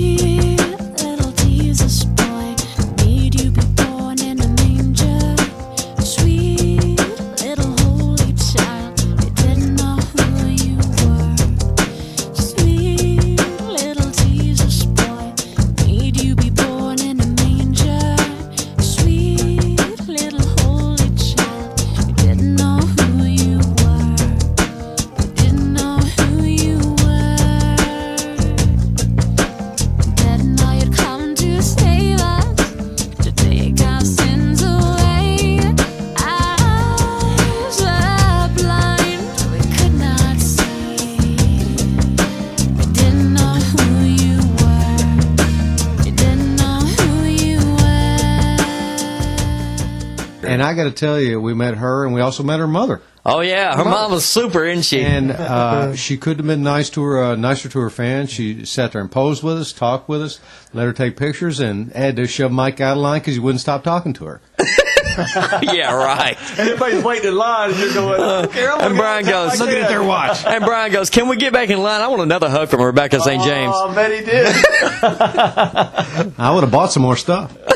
got 50.78 50.84
to 50.84 50.90
tell 50.92 51.20
you, 51.20 51.40
we 51.40 51.52
met 51.54 51.74
her, 51.76 52.04
and 52.04 52.14
we 52.14 52.20
also 52.20 52.42
met 52.42 52.58
her 52.58 52.66
mother. 52.66 53.02
Oh 53.26 53.40
yeah, 53.40 53.76
her 53.76 53.84
Mom. 53.84 53.92
mom 53.92 54.10
was 54.12 54.24
super, 54.24 54.64
isn't 54.64 54.84
she? 54.84 55.02
And 55.02 55.30
uh, 55.30 55.94
she 55.96 56.16
could 56.16 56.38
have 56.38 56.46
been 56.46 56.62
nice 56.62 56.88
to 56.90 57.02
her, 57.02 57.22
uh, 57.22 57.36
nicer 57.36 57.68
to 57.68 57.78
her 57.80 57.90
fans. 57.90 58.30
She 58.30 58.64
sat 58.64 58.92
there 58.92 59.02
and 59.02 59.10
posed 59.10 59.42
with 59.42 59.58
us, 59.58 59.72
talked 59.72 60.08
with 60.08 60.22
us, 60.22 60.40
let 60.72 60.86
her 60.86 60.94
take 60.94 61.16
pictures, 61.18 61.60
and 61.60 61.92
had 61.92 62.16
to 62.16 62.26
shove 62.26 62.52
Mike 62.52 62.80
out 62.80 62.96
of 62.96 63.02
line 63.02 63.20
because 63.20 63.34
he 63.34 63.40
wouldn't 63.40 63.60
stop 63.60 63.84
talking 63.84 64.14
to 64.14 64.24
her. 64.24 64.40
yeah, 65.62 65.92
right. 65.92 66.36
And 66.50 66.60
everybody's 66.60 67.02
waiting 67.02 67.28
in 67.28 67.34
line, 67.36 67.70
and 67.70 67.78
you're 67.78 67.92
going, 67.94 68.20
uh, 68.20 68.46
okay, 68.48 68.66
I'm 68.66 68.80
And 68.80 68.96
Brian 68.96 69.24
goes, 69.24 69.58
Brian 69.58 69.72
get 69.72 69.90
goes, 69.90 70.06
my 70.06 70.34
kid. 70.34 70.46
And 70.46 70.64
Brian 70.64 70.92
goes, 70.92 71.10
"Can 71.10 71.28
we 71.28 71.36
get 71.36 71.52
back 71.52 71.70
in 71.70 71.82
line? 71.82 72.00
I 72.00 72.08
want 72.08 72.22
another 72.22 72.48
hug 72.48 72.68
from 72.68 72.82
Rebecca 72.82 73.20
St. 73.20 73.42
Oh, 73.42 73.44
James." 73.46 73.72
Oh, 73.74 73.88
I 73.88 73.94
bet 73.94 74.12
he 74.12 74.24
did. 74.24 74.46
I 76.38 76.50
would 76.52 76.62
have 76.62 76.72
bought 76.72 76.92
some 76.92 77.02
more 77.02 77.16
stuff. 77.16 77.56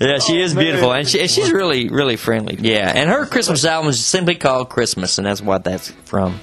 Yeah, 0.00 0.18
she 0.18 0.40
Oh, 0.40 0.44
is 0.44 0.54
beautiful, 0.54 0.92
and, 0.92 1.06
she, 1.08 1.20
and 1.20 1.30
she's 1.30 1.52
really, 1.52 1.88
really 1.88 2.16
friendly. 2.16 2.56
Yeah, 2.60 2.90
and 2.92 3.08
her 3.08 3.26
Christmas 3.26 3.64
album 3.64 3.90
is 3.90 4.04
simply 4.04 4.34
called 4.34 4.68
Christmas, 4.68 5.18
and 5.18 5.26
that's 5.26 5.40
what 5.40 5.62
that's 5.64 5.90
from. 6.04 6.40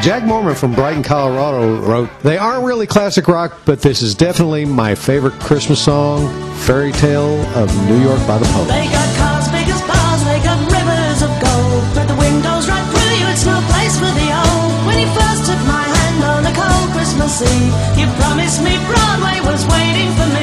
Jack 0.00 0.24
Mormon 0.24 0.54
from 0.54 0.74
Brighton, 0.74 1.02
Colorado 1.02 1.80
wrote, 1.80 2.08
They 2.22 2.36
aren't 2.38 2.64
really 2.64 2.86
classic 2.86 3.28
rock, 3.28 3.58
but 3.64 3.80
this 3.80 4.02
is 4.02 4.14
definitely 4.14 4.64
my 4.64 4.94
favorite 4.94 5.34
Christmas 5.38 5.82
song, 5.84 6.26
Fairy 6.66 6.92
Tale 6.92 7.38
of 7.54 7.68
New 7.88 8.00
York 8.02 8.18
by 8.26 8.38
the 8.38 8.44
Pogues. 8.46 8.66
They 8.68 8.86
got 8.90 9.16
cars 9.16 9.46
big 9.50 9.68
as 9.68 9.80
bars, 9.82 10.24
they 10.24 10.42
got 10.42 10.58
rivers 10.70 11.22
of 11.22 11.30
gold. 11.38 11.84
But 11.94 12.06
the 12.10 12.18
windows 12.18 12.68
right 12.68 12.86
through 12.90 13.14
you, 13.20 13.26
it's 13.30 13.46
no 13.46 13.58
place 13.70 13.94
for 13.98 14.10
the 14.10 14.28
old. 14.32 14.72
When 14.86 14.98
you 14.98 15.06
first 15.14 15.46
took 15.46 15.62
my 15.70 15.86
hand 15.86 16.24
on 16.24 16.46
a 16.50 16.54
cold 16.54 16.90
Christmas 16.90 17.38
Eve, 17.42 17.74
you 17.94 18.06
promised 18.18 18.58
me 18.62 18.74
Broadway 18.90 19.38
was 19.46 19.62
waiting 19.70 20.10
for 20.18 20.26
me. 20.34 20.41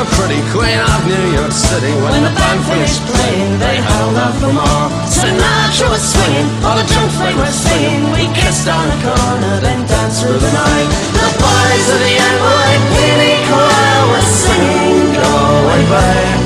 Were 0.00 0.08
pretty 0.16 0.40
queen 0.48 0.80
of 0.80 1.00
New 1.04 1.26
York 1.36 1.52
City 1.52 1.92
when, 2.00 2.24
the 2.24 2.32
band 2.32 2.60
finished 2.64 3.04
playing. 3.04 3.58
They 3.60 3.76
held 3.84 4.16
out 4.16 4.32
for 4.40 4.48
more. 4.48 4.88
Sinatra 5.04 5.92
was 5.92 6.00
swinging, 6.00 6.48
all 6.64 6.76
the 6.80 6.88
drunk 6.88 7.12
folk 7.20 7.36
were 7.36 7.52
singing. 7.52 8.08
We 8.16 8.24
kissed 8.32 8.64
on 8.64 8.88
the 8.88 8.96
corner, 9.04 9.60
then 9.60 9.84
danced 9.84 10.24
through 10.24 10.40
the 10.40 10.52
night. 10.56 10.88
The 11.20 11.28
boys 11.36 11.86
of 11.92 12.00
the 12.00 12.14
NYPD 12.16 13.44
choir 13.44 14.00
were 14.08 14.24
singing 14.24 15.12
"Go 15.20 15.28
Away 15.68 15.82
Babe," 15.92 16.40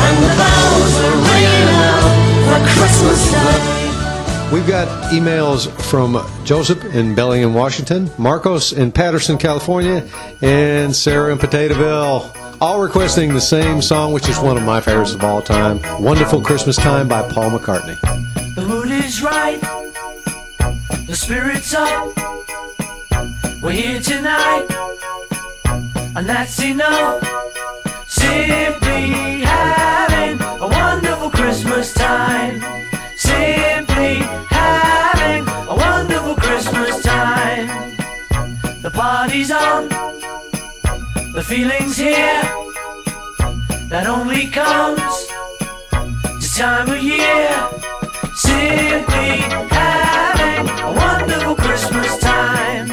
and 0.00 0.16
the 0.24 0.32
bells 0.40 0.92
were 0.96 1.18
ringing 1.20 1.68
out 1.92 2.12
for 2.48 2.60
Christmas 2.80 3.20
Day. 3.28 3.60
We've 4.52 4.66
got 4.66 4.88
emails 5.12 5.68
from 5.90 6.24
Joseph 6.44 6.82
in 6.94 7.14
Bellingham, 7.14 7.52
Washington, 7.52 8.10
Marcos 8.16 8.72
in 8.72 8.92
Patterson, 8.92 9.36
California, 9.36 10.06
and 10.40 10.94
Sarah 10.96 11.32
in 11.32 11.38
Potatoeville. 11.38 12.32
All 12.58 12.80
requesting 12.80 13.34
the 13.34 13.40
same 13.40 13.82
song, 13.82 14.14
which 14.14 14.30
is 14.30 14.38
one 14.38 14.56
of 14.56 14.62
my 14.62 14.80
favorites 14.80 15.12
of 15.12 15.22
all 15.22 15.42
time 15.42 15.78
Wonderful 16.02 16.40
Christmas 16.40 16.76
Time 16.76 17.06
by 17.06 17.20
Paul 17.28 17.50
McCartney. 17.50 18.00
The 18.54 18.62
mood 18.62 18.90
is 18.90 19.22
right, 19.22 19.60
the 21.06 21.14
spirit's 21.14 21.74
up. 21.74 22.16
We're 23.62 23.72
here 23.72 24.00
tonight, 24.00 24.66
and 26.16 26.26
that's 26.26 26.62
enough. 26.62 27.22
Simply 28.08 29.42
having 29.42 30.40
a 30.40 30.66
wonderful 30.66 31.30
Christmas 31.30 31.92
time. 31.92 32.62
Simply 33.16 34.14
having 34.48 35.46
a 35.46 35.74
wonderful 35.74 36.36
Christmas 36.36 37.02
time. 37.02 37.66
The 38.80 38.90
party's 38.90 39.50
on, 39.50 39.90
the 41.36 41.42
feeling's 41.42 41.98
here. 41.98 42.42
That 43.90 44.06
only 44.06 44.46
comes 44.46 45.28
this 46.40 46.56
time 46.56 46.88
of 46.88 47.02
year. 47.02 47.52
Simply 48.34 49.44
having 49.68 50.66
a 50.66 50.92
wonderful 50.96 51.54
Christmas 51.56 52.18
time. 52.20 52.88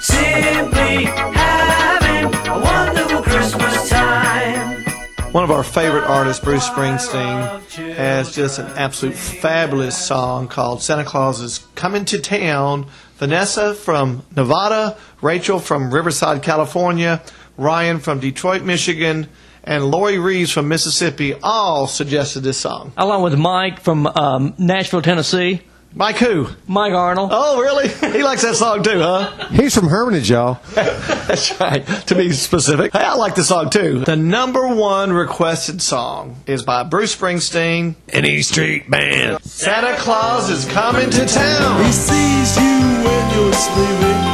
Simply 0.00 1.04
having 1.04 2.34
a 2.34 2.58
wonderful 2.58 3.22
Christmas 3.22 3.88
time. 3.88 4.84
One 5.30 5.44
of 5.44 5.52
our 5.52 5.62
favorite 5.62 6.04
artists, 6.04 6.42
Bruce 6.42 6.68
Springsteen, 6.68 7.94
has 7.94 8.34
just 8.34 8.58
an 8.58 8.66
absolute 8.74 9.14
fabulous 9.14 9.96
song 9.96 10.48
called 10.48 10.82
Santa 10.82 11.04
Claus 11.04 11.40
is 11.40 11.64
Coming 11.76 12.04
to 12.06 12.18
Town. 12.20 12.86
Vanessa 13.18 13.72
from 13.72 14.24
Nevada, 14.34 14.96
Rachel 15.22 15.60
from 15.60 15.94
Riverside, 15.94 16.42
California, 16.42 17.22
Ryan 17.56 17.98
from 18.00 18.20
Detroit, 18.20 18.62
Michigan, 18.62 19.28
and 19.62 19.84
Lori 19.90 20.18
Reeves 20.18 20.50
from 20.50 20.68
Mississippi 20.68 21.34
all 21.42 21.86
suggested 21.86 22.40
this 22.40 22.58
song. 22.58 22.92
Along 22.96 23.22
with 23.22 23.36
Mike 23.38 23.80
from 23.80 24.06
um, 24.06 24.54
Nashville, 24.58 25.02
Tennessee. 25.02 25.62
Mike 25.96 26.16
who? 26.16 26.48
Mike 26.66 26.92
Arnold. 26.92 27.30
Oh, 27.32 27.60
really? 27.60 27.88
He 28.14 28.22
likes 28.22 28.42
that 28.42 28.54
song 28.54 28.82
too, 28.82 28.98
huh? 29.00 29.48
He's 29.48 29.74
from 29.74 29.88
Hermitage, 29.88 30.30
y'all. 30.30 30.60
That's 30.74 31.58
right. 31.60 31.84
To 32.06 32.14
be 32.14 32.30
specific, 32.32 32.92
hey, 32.92 33.00
I 33.00 33.14
like 33.14 33.34
the 33.34 33.42
song 33.42 33.70
too. 33.70 34.04
The 34.04 34.16
number 34.16 34.68
one 34.68 35.12
requested 35.12 35.82
song 35.82 36.36
is 36.46 36.62
by 36.62 36.84
Bruce 36.84 37.14
Springsteen 37.16 37.96
and 38.12 38.26
E 38.26 38.42
Street 38.42 38.88
Band. 38.90 39.42
Santa 39.42 39.96
Claus 39.96 40.48
is 40.50 40.64
coming 40.66 41.10
to 41.10 41.26
town. 41.26 41.84
He 41.84 41.92
sees 41.92 42.56
you 42.56 42.80
when 43.04 43.34
you're 43.34 43.52
sleeping. 43.52 44.33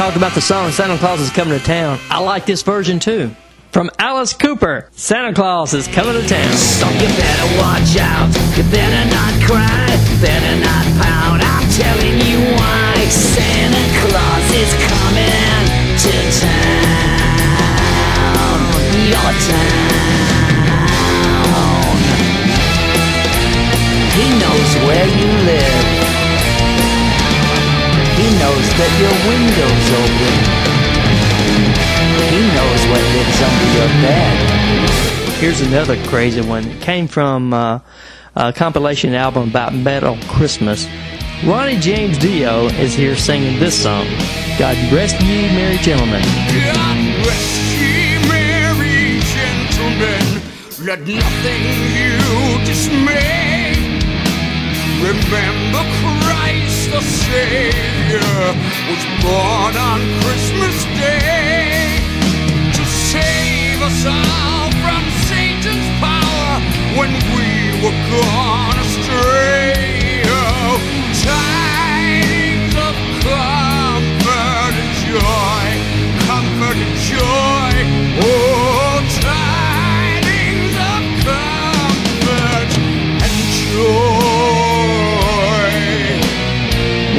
While 0.00 0.08
we 0.08 0.12
talk 0.12 0.16
about 0.16 0.34
the 0.34 0.40
song 0.40 0.72
Santa 0.72 0.96
Claus 0.96 1.20
is 1.20 1.28
Coming 1.28 1.58
to 1.58 1.62
Town, 1.62 1.98
I 2.08 2.20
like 2.20 2.46
this 2.46 2.62
version 2.62 2.98
too. 2.98 3.36
From 3.70 3.90
Alice 3.98 4.32
Cooper, 4.32 4.88
Santa 4.92 5.34
Claus 5.34 5.74
is 5.74 5.88
Coming 5.88 6.14
to 6.14 6.26
Town. 6.26 6.50
You 6.96 7.08
better 7.20 7.58
watch 7.60 7.98
out. 8.00 8.28
You 8.56 8.62
better 8.72 9.04
not 9.12 9.34
cry. 9.44 9.92
Better 10.22 10.56
not 10.64 10.86
pout. 11.04 11.44
I'm 11.44 11.68
telling 11.76 12.16
you 12.16 12.40
why. 12.56 12.96
Santa 13.10 13.84
Claus 14.00 14.50
is 14.56 14.72
coming 14.88 15.68
to 16.00 16.16
town. 16.40 17.36
Your 19.04 19.32
town. 19.44 20.00
He 24.16 24.24
knows 24.40 24.70
where 24.88 25.04
you 25.04 25.28
live. 25.44 25.79
He 28.40 28.46
knows 28.46 28.68
that 28.80 28.92
your 28.96 29.12
window's 29.28 29.88
open. 30.00 30.34
He 32.32 32.40
knows 32.56 32.80
what 32.88 33.02
lives 33.12 33.38
under 33.44 33.68
your 33.76 33.90
bed. 34.00 34.36
Here's 35.40 35.60
another 35.60 35.96
crazy 36.08 36.40
one. 36.40 36.66
It 36.66 36.80
came 36.80 37.06
from 37.06 37.52
uh, 37.52 37.80
a 38.34 38.52
compilation 38.54 39.12
album 39.12 39.50
about 39.50 39.74
Metal 39.74 40.16
Christmas. 40.28 40.86
Ronnie 41.44 41.76
James 41.80 42.16
Dio 42.16 42.68
is 42.68 42.94
here 42.94 43.14
singing 43.14 43.60
this 43.60 43.82
song. 43.82 44.06
God 44.58 44.74
rest 44.90 45.20
ye 45.20 45.42
merry 45.54 45.76
gentlemen. 45.76 46.22
God 46.22 47.26
rest 47.26 47.60
ye 47.78 48.26
merry 48.26 49.20
gentlemen, 49.20 50.42
let 50.86 51.00
nothing 51.00 51.62
you 51.92 52.64
dismay. 52.64 53.49
Remember 55.00 55.82
Christ 56.20 56.90
the 56.90 57.00
Savior 57.00 58.20
was 58.84 59.02
born 59.24 59.74
on 59.74 60.00
Christmas 60.20 60.84
Day 61.00 61.96
to 62.76 62.84
save 62.84 63.80
us 63.80 64.04
all 64.04 64.68
from 64.84 65.02
Satan's 65.24 65.88
power 66.04 66.60
when 67.00 67.12
we 67.32 67.48
were 67.80 67.96
gone 68.12 68.76
astray. 68.76 70.20
Oh, 70.28 70.76
tidings 71.24 72.74
of 72.76 72.94
comfort 73.24 74.74
and 74.82 74.92
joy, 75.08 75.66
comfort 76.28 76.76
and 76.76 76.96
joy. 77.08 77.72
Oh, 78.20 78.79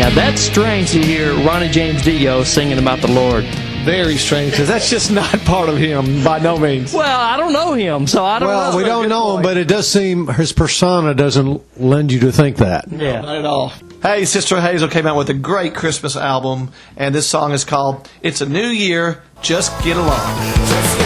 Now 0.01 0.09
that's 0.09 0.41
strange 0.41 0.93
to 0.93 0.99
hear 0.99 1.31
Ronnie 1.45 1.69
James 1.69 2.01
Dio 2.01 2.43
singing 2.43 2.79
about 2.79 3.01
the 3.01 3.11
Lord. 3.11 3.43
Very 3.85 4.17
strange 4.17 4.49
because 4.49 4.67
that's 4.67 4.89
just 4.89 5.11
not 5.11 5.31
part 5.41 5.69
of 5.69 5.77
him 5.77 6.23
by 6.23 6.39
no 6.39 6.57
means. 6.57 6.91
Well, 6.91 7.19
I 7.21 7.37
don't 7.37 7.53
know 7.53 7.73
him, 7.73 8.07
so 8.07 8.25
I 8.25 8.39
don't 8.39 8.49
know. 8.49 8.55
Well, 8.55 8.71
know. 8.71 8.77
we 8.77 8.83
don't 8.83 9.09
know 9.09 9.37
him, 9.37 9.43
but 9.43 9.57
it 9.57 9.67
does 9.67 9.87
seem 9.87 10.25
his 10.25 10.53
persona 10.53 11.13
doesn't 11.13 11.79
lend 11.79 12.11
you 12.11 12.19
to 12.21 12.31
think 12.31 12.57
that. 12.57 12.91
Yeah. 12.91 13.21
Not 13.21 13.35
at 13.37 13.45
all. 13.45 13.73
Hey, 14.01 14.25
Sister 14.25 14.59
Hazel 14.59 14.89
came 14.89 15.05
out 15.05 15.17
with 15.17 15.29
a 15.29 15.35
great 15.35 15.75
Christmas 15.75 16.15
album, 16.15 16.71
and 16.97 17.13
this 17.13 17.27
song 17.27 17.51
is 17.51 17.63
called 17.63 18.09
It's 18.23 18.41
a 18.41 18.49
New 18.49 18.69
Year, 18.69 19.21
Just 19.43 19.71
Get 19.83 19.97
Along. 19.97 21.00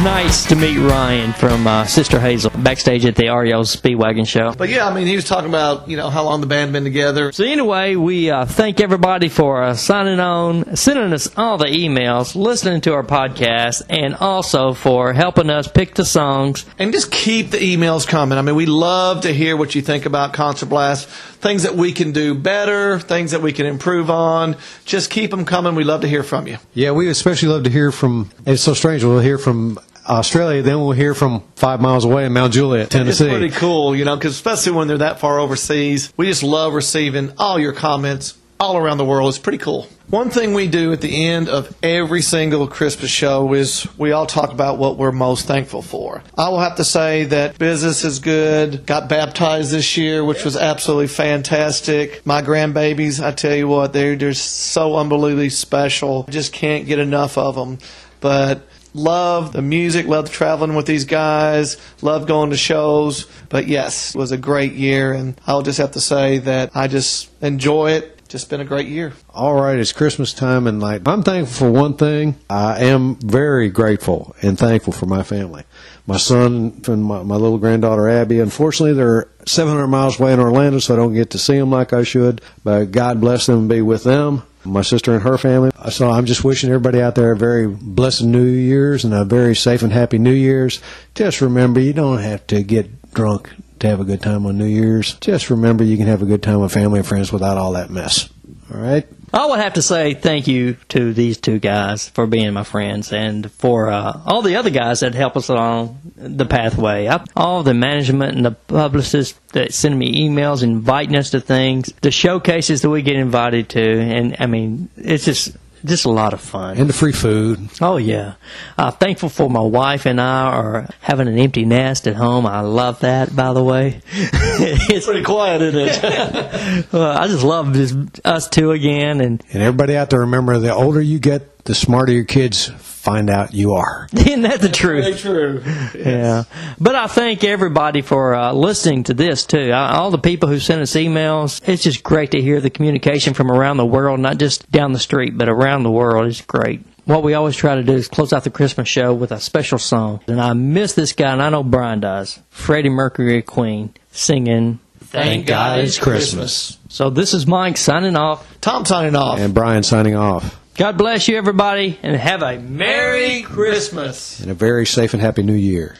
Was 0.00 0.04
nice 0.04 0.46
to 0.46 0.56
meet 0.56 0.78
Ryan 0.78 1.32
from 1.32 1.66
uh, 1.66 1.84
Sister 1.84 2.20
Hazel 2.20 2.50
backstage 2.62 3.04
at 3.04 3.16
the 3.16 3.28
REO 3.28 3.62
Speedwagon 3.62 4.26
show. 4.26 4.52
But 4.52 4.68
yeah, 4.68 4.86
I 4.86 4.94
mean, 4.94 5.06
he 5.06 5.14
was 5.14 5.24
talking 5.24 5.48
about, 5.48 5.88
you 5.88 5.96
know, 5.96 6.10
how 6.10 6.24
long 6.24 6.40
the 6.40 6.46
band 6.46 6.72
been 6.72 6.84
together. 6.84 7.32
So 7.32 7.44
anyway, 7.44 7.96
we 7.96 8.30
uh, 8.30 8.46
thank 8.46 8.80
everybody 8.80 9.28
for 9.28 9.62
uh, 9.62 9.74
signing 9.74 10.20
on, 10.20 10.76
sending 10.76 11.12
us 11.12 11.28
all 11.36 11.58
the 11.58 11.66
emails, 11.66 12.34
listening 12.34 12.80
to 12.82 12.94
our 12.94 13.02
podcast, 13.02 13.82
and 13.90 14.14
also 14.14 14.72
for 14.72 15.12
helping 15.12 15.50
us 15.50 15.68
pick 15.68 15.94
the 15.94 16.04
songs. 16.04 16.64
And 16.78 16.92
just 16.92 17.10
keep 17.10 17.50
the 17.50 17.58
emails 17.58 18.06
coming. 18.06 18.38
I 18.38 18.42
mean, 18.42 18.54
we 18.54 18.66
love 18.66 19.22
to 19.22 19.34
hear 19.34 19.56
what 19.56 19.74
you 19.74 19.82
think 19.82 20.06
about 20.06 20.32
Concert 20.32 20.66
Blast, 20.66 21.08
things 21.08 21.64
that 21.64 21.74
we 21.74 21.92
can 21.92 22.12
do 22.12 22.34
better, 22.34 22.98
things 22.98 23.32
that 23.32 23.42
we 23.42 23.52
can 23.52 23.66
improve 23.66 24.08
on. 24.08 24.56
Just 24.84 25.10
keep 25.10 25.30
them 25.30 25.44
coming. 25.44 25.74
We 25.74 25.84
love 25.84 26.02
to 26.02 26.08
hear 26.08 26.22
from 26.22 26.46
you. 26.46 26.58
Yeah, 26.74 26.92
we 26.92 27.08
especially 27.08 27.48
love 27.48 27.64
to 27.64 27.70
hear 27.70 27.92
from. 27.92 28.30
It's 28.46 28.62
so 28.62 28.72
strange. 28.72 29.04
We'll 29.04 29.20
hear 29.20 29.38
from 29.38 29.78
Australia, 30.08 30.62
then 30.62 30.80
we'll 30.80 30.92
hear 30.92 31.14
from 31.14 31.42
five 31.56 31.80
miles 31.80 32.04
away 32.04 32.26
in 32.26 32.32
Mount 32.32 32.52
Juliet, 32.52 32.90
Tennessee. 32.90 33.26
It's 33.26 33.32
pretty 33.32 33.50
cool, 33.50 33.94
you 33.94 34.04
know, 34.04 34.16
because 34.16 34.32
especially 34.32 34.72
when 34.72 34.88
they're 34.88 34.98
that 34.98 35.20
far 35.20 35.38
overseas, 35.38 36.12
we 36.16 36.26
just 36.26 36.42
love 36.42 36.74
receiving 36.74 37.32
all 37.38 37.58
your 37.58 37.72
comments 37.72 38.36
all 38.58 38.76
around 38.76 38.98
the 38.98 39.04
world. 39.04 39.28
It's 39.30 39.38
pretty 39.38 39.58
cool. 39.58 39.88
One 40.08 40.28
thing 40.28 40.54
we 40.54 40.66
do 40.66 40.92
at 40.92 41.00
the 41.00 41.26
end 41.26 41.48
of 41.48 41.74
every 41.84 42.20
single 42.20 42.66
Christmas 42.66 43.10
show 43.10 43.54
is 43.54 43.86
we 43.96 44.10
all 44.10 44.26
talk 44.26 44.52
about 44.52 44.76
what 44.76 44.98
we're 44.98 45.12
most 45.12 45.46
thankful 45.46 45.82
for. 45.82 46.22
I 46.36 46.48
will 46.48 46.58
have 46.58 46.76
to 46.76 46.84
say 46.84 47.24
that 47.24 47.58
business 47.58 48.04
is 48.04 48.18
good. 48.18 48.84
Got 48.86 49.08
baptized 49.08 49.70
this 49.70 49.96
year, 49.96 50.24
which 50.24 50.44
was 50.44 50.56
absolutely 50.56 51.06
fantastic. 51.06 52.26
My 52.26 52.42
grandbabies, 52.42 53.24
I 53.24 53.30
tell 53.30 53.54
you 53.54 53.68
what, 53.68 53.92
they're 53.92 54.16
just 54.16 54.72
so 54.72 54.96
unbelievably 54.96 55.50
special. 55.50 56.24
I 56.26 56.32
just 56.32 56.52
can't 56.52 56.86
get 56.86 56.98
enough 56.98 57.38
of 57.38 57.54
them. 57.54 57.78
But 58.20 58.66
love 58.94 59.52
the 59.52 59.62
music, 59.62 60.06
love 60.06 60.30
traveling 60.30 60.74
with 60.74 60.86
these 60.86 61.04
guys, 61.04 61.76
love 62.02 62.26
going 62.26 62.50
to 62.50 62.56
shows. 62.56 63.26
But 63.48 63.66
yes, 63.66 64.14
it 64.14 64.18
was 64.18 64.32
a 64.32 64.36
great 64.36 64.72
year, 64.72 65.12
and 65.12 65.40
I'll 65.46 65.62
just 65.62 65.78
have 65.78 65.92
to 65.92 66.00
say 66.00 66.38
that 66.38 66.70
I 66.74 66.88
just 66.88 67.30
enjoy 67.42 67.92
it. 67.92 68.16
Just 68.28 68.48
been 68.48 68.60
a 68.60 68.64
great 68.64 68.86
year. 68.86 69.12
All 69.30 69.60
right, 69.60 69.76
it's 69.76 69.90
Christmas 69.90 70.32
time, 70.32 70.68
and 70.68 70.80
like 70.80 71.02
I'm 71.06 71.24
thankful 71.24 71.66
for 71.66 71.72
one 71.72 71.94
thing. 71.94 72.36
I 72.48 72.84
am 72.84 73.16
very 73.16 73.70
grateful 73.70 74.36
and 74.40 74.56
thankful 74.56 74.92
for 74.92 75.06
my 75.06 75.24
family. 75.24 75.64
My 76.06 76.16
son 76.16 76.80
and 76.86 77.04
my, 77.04 77.24
my 77.24 77.34
little 77.34 77.58
granddaughter 77.58 78.08
Abby. 78.08 78.38
Unfortunately, 78.38 78.94
they're 78.94 79.28
700 79.46 79.88
miles 79.88 80.20
away 80.20 80.32
in 80.32 80.38
Orlando, 80.40 80.78
so 80.78 80.94
I 80.94 80.96
don't 80.96 81.14
get 81.14 81.30
to 81.30 81.38
see 81.38 81.58
them 81.58 81.70
like 81.70 81.92
I 81.92 82.04
should. 82.04 82.40
But 82.62 82.92
God 82.92 83.20
bless 83.20 83.46
them 83.46 83.58
and 83.58 83.68
be 83.68 83.82
with 83.82 84.04
them. 84.04 84.44
My 84.64 84.82
sister 84.82 85.14
and 85.14 85.22
her 85.22 85.38
family. 85.38 85.70
So 85.90 86.10
I'm 86.10 86.26
just 86.26 86.44
wishing 86.44 86.68
everybody 86.70 87.00
out 87.00 87.14
there 87.14 87.32
a 87.32 87.36
very 87.36 87.66
blessed 87.66 88.22
New 88.22 88.44
Year's 88.44 89.04
and 89.04 89.14
a 89.14 89.24
very 89.24 89.56
safe 89.56 89.82
and 89.82 89.92
happy 89.92 90.18
New 90.18 90.32
Year's. 90.32 90.80
Just 91.14 91.40
remember, 91.40 91.80
you 91.80 91.92
don't 91.92 92.18
have 92.18 92.46
to 92.48 92.62
get 92.62 93.12
drunk 93.12 93.50
to 93.80 93.88
have 93.88 94.00
a 94.00 94.04
good 94.04 94.22
time 94.22 94.44
on 94.46 94.58
New 94.58 94.66
Year's. 94.66 95.14
Just 95.14 95.48
remember, 95.50 95.82
you 95.82 95.96
can 95.96 96.06
have 96.06 96.22
a 96.22 96.26
good 96.26 96.42
time 96.42 96.60
with 96.60 96.72
family 96.72 96.98
and 96.98 97.08
friends 97.08 97.32
without 97.32 97.56
all 97.56 97.72
that 97.72 97.90
mess. 97.90 98.28
All 98.72 98.80
right. 98.80 99.06
I 99.32 99.46
would 99.46 99.60
have 99.60 99.74
to 99.74 99.82
say 99.82 100.14
thank 100.14 100.48
you 100.48 100.76
to 100.88 101.12
these 101.12 101.38
two 101.38 101.60
guys 101.60 102.08
for 102.08 102.26
being 102.26 102.52
my 102.52 102.64
friends 102.64 103.12
and 103.12 103.50
for 103.52 103.88
uh, 103.88 104.20
all 104.26 104.42
the 104.42 104.56
other 104.56 104.70
guys 104.70 105.00
that 105.00 105.14
help 105.14 105.36
us 105.36 105.48
along 105.48 106.00
the 106.16 106.46
pathway. 106.46 107.06
I, 107.06 107.24
all 107.36 107.62
the 107.62 107.74
management 107.74 108.36
and 108.36 108.44
the 108.44 108.50
publicists 108.50 109.38
that 109.52 109.72
send 109.72 109.96
me 109.98 110.28
emails 110.28 110.62
inviting 110.62 111.16
us 111.16 111.30
to 111.30 111.40
things, 111.40 111.92
the 112.02 112.10
showcases 112.10 112.82
that 112.82 112.90
we 112.90 113.02
get 113.02 113.16
invited 113.16 113.68
to, 113.70 114.00
and 114.00 114.36
I 114.40 114.46
mean, 114.46 114.88
it's 114.96 115.24
just 115.24 115.56
just 115.84 116.04
a 116.04 116.10
lot 116.10 116.32
of 116.32 116.40
fun. 116.40 116.76
And 116.76 116.88
the 116.88 116.92
free 116.92 117.12
food. 117.12 117.68
Oh 117.80 117.96
yeah, 117.96 118.34
uh, 118.78 118.90
thankful 118.90 119.28
for 119.28 119.48
my 119.48 119.60
wife 119.60 120.06
and 120.06 120.20
I 120.20 120.42
are 120.46 120.88
having 121.00 121.28
an 121.28 121.38
empty 121.38 121.64
nest 121.64 122.06
at 122.06 122.16
home. 122.16 122.46
I 122.46 122.60
love 122.60 123.00
that, 123.00 123.34
by 123.34 123.52
the 123.52 123.64
way. 123.64 124.00
it's 124.12 125.06
pretty 125.06 125.22
quiet, 125.22 125.62
isn't 125.62 125.80
it? 125.80 126.86
well, 126.92 127.16
I 127.16 127.26
just 127.26 127.44
love 127.44 127.72
just 127.72 128.20
us 128.24 128.48
two 128.48 128.72
again, 128.72 129.20
and 129.20 129.42
And 129.52 129.62
everybody 129.62 129.96
out 129.96 130.10
there, 130.10 130.20
remember, 130.20 130.58
the 130.58 130.74
older 130.74 131.00
you 131.00 131.18
get, 131.18 131.64
the 131.64 131.74
smarter 131.74 132.12
your 132.12 132.24
kids 132.24 132.70
find 133.00 133.30
out 133.30 133.54
you 133.54 133.72
are. 133.72 134.08
isn't 134.12 134.42
that 134.42 134.60
the 134.60 134.68
truth? 134.68 135.20
true. 135.20 135.62
Yeah, 135.94 136.44
but 136.78 136.94
I 136.94 137.06
thank 137.06 137.44
everybody 137.44 138.02
for 138.02 138.34
uh, 138.34 138.52
listening 138.52 139.04
to 139.04 139.14
this 139.14 139.46
too. 139.46 139.70
I, 139.70 139.96
all 139.96 140.10
the 140.10 140.18
people 140.18 140.48
who 140.48 140.58
send 140.58 140.82
us 140.82 140.92
emails, 140.92 141.66
it's 141.66 141.82
just 141.82 142.02
great 142.02 142.32
to 142.32 142.40
hear 142.40 142.60
the 142.60 142.70
communication 142.70 143.32
from 143.32 143.50
around 143.50 143.78
the 143.78 143.86
world, 143.86 144.20
not 144.20 144.38
just 144.38 144.70
down 144.70 144.92
the 144.92 144.98
street, 144.98 145.36
but 145.36 145.48
around 145.48 145.82
the 145.82 145.90
world. 145.90 146.26
It's 146.26 146.42
great. 146.42 146.82
What 147.06 147.22
we 147.22 147.32
always 147.34 147.56
try 147.56 147.74
to 147.74 147.82
do 147.82 147.94
is 147.94 148.06
close 148.06 148.32
out 148.32 148.44
the 148.44 148.50
Christmas 148.50 148.86
show 148.86 149.14
with 149.14 149.32
a 149.32 149.40
special 149.40 149.78
song, 149.78 150.20
and 150.26 150.40
I 150.40 150.52
miss 150.52 150.92
this 150.92 151.12
guy, 151.14 151.32
and 151.32 151.42
I 151.42 151.48
know 151.48 151.62
Brian 151.62 152.00
does. 152.00 152.38
Freddie 152.50 152.90
Mercury, 152.90 153.40
Queen, 153.42 153.94
singing. 154.12 154.78
Thank 154.98 155.46
God 155.46 155.80
it's 155.80 155.98
Christmas. 155.98 156.78
So 156.88 157.08
this 157.10 157.34
is 157.34 157.46
Mike 157.46 157.78
signing 157.78 158.14
off. 158.14 158.46
Tom 158.60 158.84
signing 158.84 159.16
off. 159.16 159.40
And 159.40 159.54
Brian 159.54 159.82
signing 159.82 160.14
off. 160.14 160.59
God 160.80 160.96
bless 160.96 161.28
you, 161.28 161.36
everybody, 161.36 161.98
and 162.02 162.16
have 162.16 162.42
a 162.42 162.58
Merry 162.58 163.42
Christmas. 163.42 164.40
And 164.40 164.50
a 164.50 164.54
very 164.54 164.86
safe 164.86 165.12
and 165.12 165.20
happy 165.20 165.42
new 165.42 165.52
year. 165.52 165.96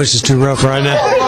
Voice 0.00 0.14
is 0.14 0.22
too 0.22 0.42
rough 0.42 0.64
right 0.64 0.82
now. 0.82 1.19